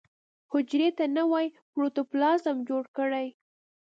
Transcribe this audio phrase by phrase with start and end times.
[0.51, 3.27] حجرې ته نوی پروتوپلازم جوړ کړي.